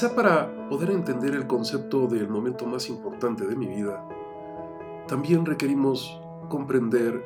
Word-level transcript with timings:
Quizá 0.00 0.16
para 0.16 0.66
poder 0.70 0.92
entender 0.92 1.34
el 1.34 1.46
concepto 1.46 2.06
del 2.06 2.26
momento 2.26 2.64
más 2.64 2.88
importante 2.88 3.46
de 3.46 3.54
mi 3.54 3.66
vida, 3.66 4.02
también 5.06 5.44
requerimos 5.44 6.18
comprender 6.48 7.22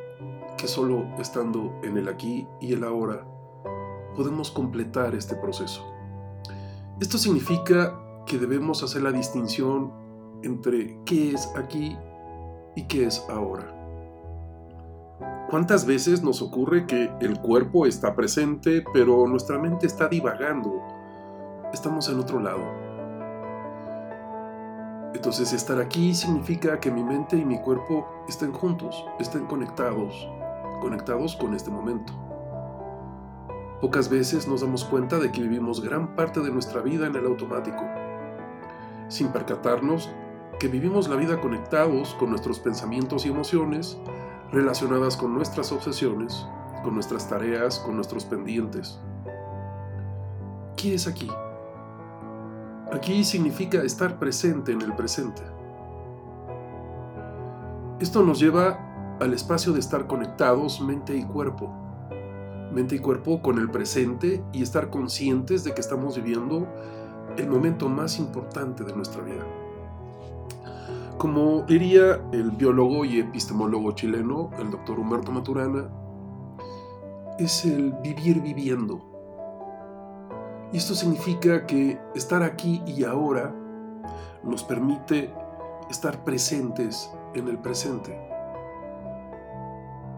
que 0.59 0.67
solo 0.67 1.07
estando 1.21 1.79
en 1.85 1.97
el 1.99 2.09
aquí 2.09 2.49
y 2.61 2.73
el 2.73 2.83
ahora 2.83 3.25
podemos 4.17 4.51
completar 4.51 5.15
este 5.15 5.37
proceso. 5.37 5.87
Esto 6.99 7.17
significa 7.17 7.97
que 8.27 8.39
debemos 8.39 8.83
hacer 8.83 9.03
la 9.03 9.13
distinción 9.13 9.93
entre 10.43 10.99
qué 11.05 11.31
es 11.31 11.49
aquí 11.55 11.97
y 12.75 12.89
qué 12.89 13.05
es 13.07 13.25
ahora. 13.31 13.71
¿Cuántas 15.49 15.87
veces 15.87 16.25
nos 16.25 16.43
ocurre 16.43 16.89
que 16.89 17.09
el 17.21 17.41
cuerpo 17.41 17.87
está 17.87 18.17
presente, 18.17 18.83
pero 18.93 19.29
nuestra 19.29 19.61
mente 19.61 19.87
está 19.87 20.09
divagando? 20.09 20.94
Estamos 21.75 22.09
en 22.09 22.21
otro 22.21 22.39
lado. 22.39 22.63
Entonces 25.13 25.53
estar 25.53 25.81
aquí 25.81 26.15
significa 26.15 26.79
que 26.79 26.89
mi 26.89 27.03
mente 27.03 27.37
y 27.37 27.45
mi 27.45 27.59
cuerpo 27.61 28.07
estén 28.29 28.53
juntos, 28.53 29.05
estén 29.19 29.47
conectados, 29.47 30.29
conectados 30.81 31.35
con 31.35 31.53
este 31.53 31.73
momento. 31.73 32.13
Pocas 33.81 34.09
veces 34.09 34.47
nos 34.47 34.61
damos 34.61 34.85
cuenta 34.85 35.19
de 35.19 35.33
que 35.33 35.43
vivimos 35.43 35.83
gran 35.83 36.15
parte 36.15 36.39
de 36.39 36.53
nuestra 36.53 36.81
vida 36.81 37.09
en 37.09 37.17
el 37.17 37.27
automático, 37.27 37.83
sin 39.09 39.33
percatarnos 39.33 40.09
que 40.61 40.69
vivimos 40.69 41.09
la 41.09 41.17
vida 41.17 41.41
conectados 41.41 42.15
con 42.15 42.31
nuestros 42.31 42.61
pensamientos 42.61 43.27
y 43.27 43.31
emociones 43.31 43.99
relacionadas 44.53 45.17
con 45.17 45.35
nuestras 45.35 45.73
obsesiones, 45.73 46.47
con 46.85 46.95
nuestras 46.95 47.29
tareas, 47.29 47.81
con 47.81 47.97
nuestros 47.97 48.25
pendientes. 48.25 49.01
¿Qué 50.77 50.95
es 50.95 51.09
aquí? 51.09 51.29
Aquí 52.93 53.25
significa 53.25 53.83
estar 53.83 54.19
presente 54.19 54.73
en 54.73 54.83
el 54.83 54.95
presente. 54.95 55.43
Esto 58.01 58.23
nos 58.23 58.39
lleva 58.39 59.17
al 59.21 59.33
espacio 59.33 59.73
de 59.73 59.81
estar 59.81 60.07
conectados 60.07 60.81
mente 60.81 61.17
y 61.17 61.25
cuerpo. 61.25 61.73
Mente 62.73 62.97
y 62.97 62.99
cuerpo 62.99 63.41
con 63.41 63.59
el 63.59 63.71
presente 63.71 64.43
y 64.53 64.63
estar 64.63 64.91
conscientes 64.91 65.65
de 65.65 65.75
que 65.75 65.81
estamos 65.81 66.17
viviendo 66.17 66.67
el 67.37 67.49
momento 67.49 67.89
más 67.89 68.19
importante 68.19 68.85
de 68.85 68.95
nuestra 68.95 69.23
vida. 69.23 69.45
Como 71.19 71.63
diría 71.63 72.21
el 72.33 72.51
biólogo 72.51 73.05
y 73.05 73.21
epistemólogo 73.21 73.93
chileno, 73.93 74.51
el 74.59 74.71
doctor 74.71 74.99
Humberto 74.99 75.33
Maturana, 75.33 75.89
es 77.39 77.65
el 77.65 77.93
vivir 78.03 78.41
viviendo. 78.43 79.14
Y 80.75 80.79
esto 80.79 80.97
significa 80.97 81.67
que 81.67 82.01
estar 82.17 82.43
aquí 82.43 82.83
y 82.85 83.05
ahora 83.05 83.55
nos 84.43 84.65
permite 84.65 85.33
estar 85.89 86.25
presentes 86.25 87.13
en 87.33 87.47
el 87.47 87.59
presente. 87.61 88.19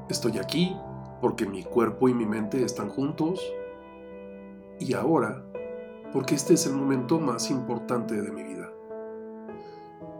Estoy 0.08 0.38
aquí 0.38 0.74
porque 1.20 1.44
mi 1.44 1.62
cuerpo 1.62 2.08
y 2.08 2.14
mi 2.14 2.24
mente 2.24 2.64
están 2.64 2.88
juntos 2.88 3.38
y 4.80 4.94
ahora 4.94 5.44
porque 6.14 6.34
este 6.34 6.54
es 6.54 6.64
el 6.64 6.72
momento 6.72 7.20
más 7.20 7.50
importante 7.50 8.22
de 8.22 8.32
mi 8.32 8.42
vida. 8.42 8.70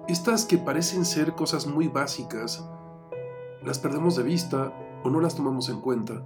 Estas 0.07 0.45
que 0.45 0.59
parecen 0.59 1.07
ser 1.07 1.33
cosas 1.33 1.67
muy 1.67 1.89
básicas, 1.89 2.63
las 3.65 3.79
perdemos 3.79 4.17
de 4.17 4.23
vista 4.23 4.71
o 5.03 5.09
no 5.09 5.19
las 5.19 5.35
tomamos 5.35 5.71
en 5.71 5.81
cuenta. 5.81 6.23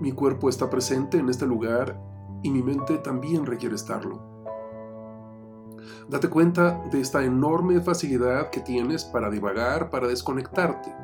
Mi 0.00 0.10
cuerpo 0.10 0.48
está 0.48 0.68
presente 0.68 1.18
en 1.18 1.28
este 1.28 1.46
lugar 1.46 2.15
y 2.42 2.50
mi 2.50 2.62
mente 2.62 2.98
también 2.98 3.46
requiere 3.46 3.74
estarlo. 3.74 4.36
Date 6.08 6.28
cuenta 6.28 6.82
de 6.90 7.00
esta 7.00 7.24
enorme 7.24 7.80
facilidad 7.80 8.50
que 8.50 8.60
tienes 8.60 9.04
para 9.04 9.30
divagar, 9.30 9.90
para 9.90 10.06
desconectarte, 10.06 10.94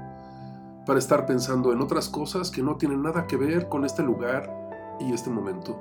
para 0.86 0.98
estar 0.98 1.26
pensando 1.26 1.72
en 1.72 1.80
otras 1.80 2.08
cosas 2.08 2.50
que 2.50 2.62
no 2.62 2.76
tienen 2.76 3.02
nada 3.02 3.26
que 3.26 3.36
ver 3.36 3.68
con 3.68 3.84
este 3.84 4.02
lugar 4.02 4.96
y 5.00 5.12
este 5.12 5.30
momento. 5.30 5.80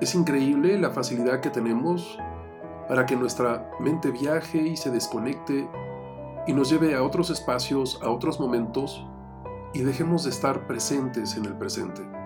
Es 0.00 0.14
increíble 0.14 0.78
la 0.78 0.90
facilidad 0.90 1.40
que 1.40 1.50
tenemos 1.50 2.18
para 2.88 3.06
que 3.06 3.16
nuestra 3.16 3.70
mente 3.80 4.10
viaje 4.10 4.58
y 4.58 4.76
se 4.76 4.90
desconecte 4.90 5.68
y 6.46 6.52
nos 6.52 6.70
lleve 6.70 6.96
a 6.96 7.02
otros 7.02 7.30
espacios, 7.30 8.00
a 8.02 8.10
otros 8.10 8.40
momentos 8.40 9.06
y 9.74 9.80
dejemos 9.82 10.24
de 10.24 10.30
estar 10.30 10.66
presentes 10.66 11.36
en 11.36 11.44
el 11.44 11.54
presente. 11.54 12.19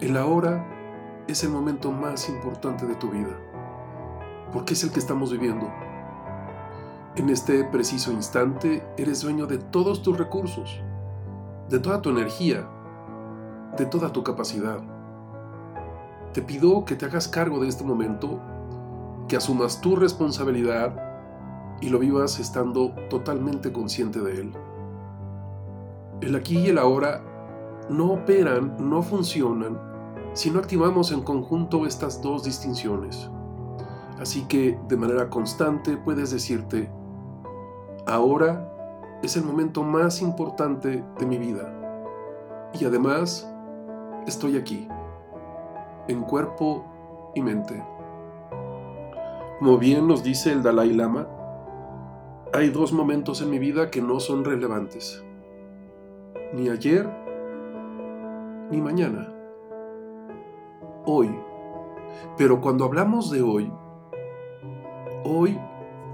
El 0.00 0.16
ahora 0.16 0.64
es 1.28 1.44
el 1.44 1.50
momento 1.50 1.92
más 1.92 2.30
importante 2.30 2.86
de 2.86 2.94
tu 2.94 3.10
vida, 3.10 3.38
porque 4.50 4.72
es 4.72 4.82
el 4.82 4.92
que 4.92 4.98
estamos 4.98 5.30
viviendo. 5.30 5.70
En 7.16 7.28
este 7.28 7.64
preciso 7.64 8.10
instante 8.10 8.82
eres 8.96 9.20
dueño 9.20 9.46
de 9.46 9.58
todos 9.58 10.02
tus 10.02 10.16
recursos, 10.16 10.80
de 11.68 11.80
toda 11.80 12.00
tu 12.00 12.08
energía, 12.08 12.66
de 13.76 13.84
toda 13.84 14.10
tu 14.10 14.24
capacidad. 14.24 14.78
Te 16.32 16.40
pido 16.40 16.86
que 16.86 16.96
te 16.96 17.04
hagas 17.04 17.28
cargo 17.28 17.60
de 17.60 17.68
este 17.68 17.84
momento, 17.84 18.40
que 19.28 19.36
asumas 19.36 19.82
tu 19.82 19.96
responsabilidad 19.96 20.96
y 21.82 21.90
lo 21.90 21.98
vivas 21.98 22.40
estando 22.40 22.92
totalmente 23.10 23.70
consciente 23.70 24.20
de 24.20 24.40
él. 24.40 24.52
El 26.22 26.36
aquí 26.36 26.56
y 26.56 26.68
el 26.68 26.78
ahora 26.78 27.20
no 27.90 28.12
operan, 28.12 28.76
no 28.78 29.02
funcionan 29.02 29.89
si 30.32 30.50
no 30.50 30.58
activamos 30.58 31.12
en 31.12 31.22
conjunto 31.22 31.86
estas 31.86 32.22
dos 32.22 32.44
distinciones. 32.44 33.30
Así 34.20 34.42
que 34.42 34.78
de 34.88 34.96
manera 34.96 35.30
constante 35.30 35.96
puedes 35.96 36.30
decirte, 36.30 36.90
ahora 38.06 38.70
es 39.22 39.36
el 39.36 39.44
momento 39.44 39.82
más 39.82 40.22
importante 40.22 41.04
de 41.18 41.26
mi 41.26 41.38
vida 41.38 41.74
y 42.78 42.84
además 42.84 43.50
estoy 44.26 44.56
aquí 44.56 44.88
en 46.08 46.22
cuerpo 46.22 46.84
y 47.34 47.42
mente. 47.42 47.82
Como 49.58 49.78
bien 49.78 50.06
nos 50.06 50.22
dice 50.22 50.52
el 50.52 50.62
Dalai 50.62 50.92
Lama, 50.92 51.26
hay 52.52 52.70
dos 52.70 52.92
momentos 52.92 53.42
en 53.42 53.50
mi 53.50 53.58
vida 53.58 53.90
que 53.90 54.02
no 54.02 54.20
son 54.20 54.44
relevantes. 54.44 55.24
Ni 56.52 56.68
ayer, 56.68 57.08
ni 58.70 58.80
mañana. 58.80 59.39
Hoy. 61.12 61.36
Pero 62.38 62.60
cuando 62.60 62.84
hablamos 62.84 63.32
de 63.32 63.42
hoy, 63.42 63.72
hoy 65.24 65.58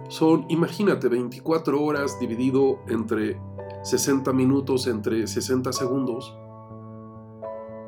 son, 0.09 0.47
imagínate, 0.49 1.09
24 1.09 1.83
horas 1.83 2.19
dividido 2.19 2.79
entre 2.89 3.39
60 3.83 4.33
minutos, 4.33 4.87
entre 4.87 5.27
60 5.27 5.71
segundos. 5.75 6.35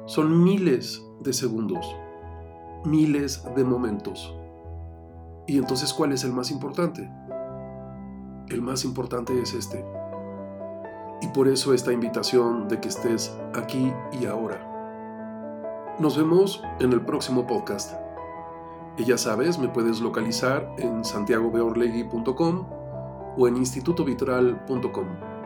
Son 0.05 0.45
miles 0.45 1.03
de 1.21 1.33
segundos, 1.33 1.97
miles 2.85 3.43
de 3.57 3.65
momentos. 3.65 4.35
¿Y 5.47 5.57
entonces 5.57 5.95
cuál 5.95 6.13
es 6.13 6.25
el 6.25 6.35
más 6.35 6.51
importante? 6.51 7.11
El 8.51 8.61
más 8.61 8.85
importante 8.85 9.41
es 9.41 9.55
este. 9.55 9.83
Y 11.23 11.29
por 11.29 11.49
eso 11.49 11.73
esta 11.73 11.91
invitación 11.91 12.69
de 12.69 12.81
que 12.81 12.89
estés 12.89 13.35
aquí 13.55 13.95
y 14.21 14.27
ahora. 14.27 14.78
Nos 15.99 16.17
vemos 16.17 16.63
en 16.79 16.93
el 16.93 17.01
próximo 17.01 17.45
podcast. 17.45 17.95
Y 18.97 19.05
ya 19.05 19.19
sabes, 19.19 19.59
me 19.59 19.69
puedes 19.69 20.01
localizar 20.01 20.73
en 20.79 21.05
santiagobeorlegui.com 21.05 22.67
o 23.37 23.49
en 23.49 23.57
institutovitral.com. 23.57 25.38